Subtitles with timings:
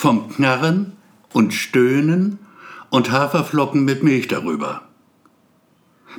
[0.00, 0.96] vom Knarren
[1.34, 2.38] und Stöhnen
[2.88, 4.88] und Haferflocken mit Milch darüber.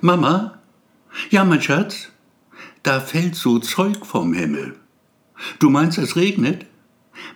[0.02, 0.60] Mama?
[1.32, 2.10] Ja, mein Schatz?
[2.84, 4.76] Da fällt so Zeug vom Himmel.
[5.58, 6.68] Du meinst, es regnet?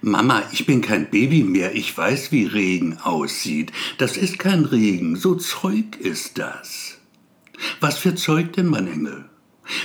[0.02, 3.72] Mama, ich bin kein Baby mehr, ich weiß, wie Regen aussieht.
[3.98, 7.00] Das ist kein Regen, so Zeug ist das.
[7.80, 9.26] Was für Zeug denn, mein Engel?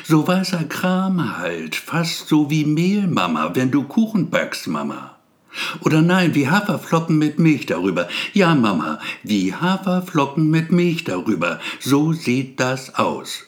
[0.05, 5.20] So weißer Kram halt, fast so wie Mehl, Mama, wenn du Kuchen backst, Mama.
[5.81, 8.09] Oder nein, wie Haferflocken mit Milch darüber.
[8.33, 11.61] Ja, Mama, wie Haferflocken mit Milch darüber.
[11.81, 13.45] So sieht das aus.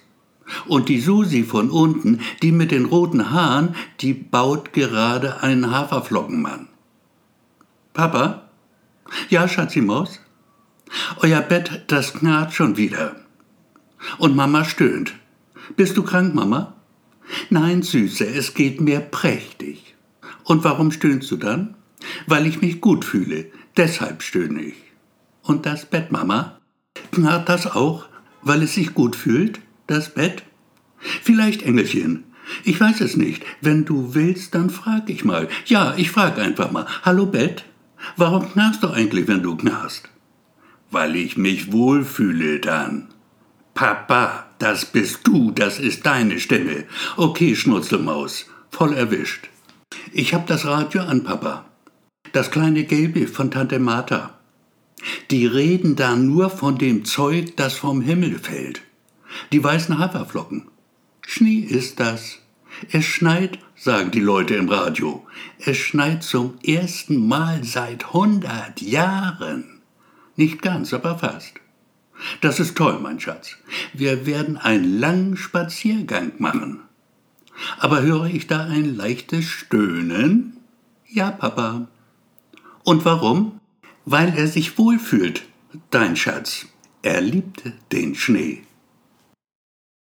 [0.67, 6.69] Und die Susi von unten, die mit den roten Haaren, die baut gerade einen Haferflockenmann.
[7.95, 8.49] Papa?
[9.29, 10.21] Ja, Schatzimaus?
[11.19, 13.17] Euer Bett, das knarrt schon wieder.
[14.19, 15.15] Und Mama stöhnt.
[15.77, 16.75] Bist du krank, Mama?
[17.51, 19.95] Nein, Süße, es geht mir prächtig.
[20.45, 21.77] Und warum stöhnst du dann?
[22.27, 23.47] Weil ich mich gut fühle.
[23.77, 24.77] Deshalb stöhne ich.
[25.43, 26.59] Und das Bett, Mama?
[27.11, 28.07] Knarrt das auch,
[28.43, 29.61] weil es sich gut fühlt?
[29.87, 30.43] Das Bett?
[30.99, 32.25] Vielleicht, Engelchen.
[32.65, 33.45] Ich weiß es nicht.
[33.61, 35.49] Wenn du willst, dann frag ich mal.
[35.67, 36.87] Ja, ich frag einfach mal.
[37.03, 37.65] Hallo Bett?
[38.17, 40.09] Warum knarrst du eigentlich, wenn du knarrst?
[40.91, 43.09] Weil ich mich wohlfühle dann.
[43.75, 46.85] Papa, das bist du, das ist deine Stimme.
[47.17, 49.49] Okay, Schnurzelmaus, voll erwischt.
[50.13, 51.65] Ich hab das Radio an, Papa.
[52.33, 54.39] Das kleine Gelbe von Tante Martha.
[55.31, 58.81] Die reden da nur von dem Zeug, das vom Himmel fällt.
[59.53, 60.69] Die weißen Haferflocken.
[61.27, 62.39] Schnee ist das.
[62.91, 65.27] Es schneit, sagen die Leute im Radio.
[65.59, 69.81] Es schneit zum ersten Mal seit hundert Jahren.
[70.37, 71.55] Nicht ganz, aber fast.
[72.41, 73.57] Das ist toll, mein Schatz.
[73.93, 76.81] Wir werden einen langen Spaziergang machen.
[77.79, 80.57] Aber höre ich da ein leichtes Stöhnen?
[81.07, 81.89] Ja, Papa.
[82.85, 83.61] Und warum?
[84.05, 85.45] Weil er sich wohlfühlt,
[85.91, 86.67] dein Schatz.
[87.03, 88.63] Er liebt den Schnee.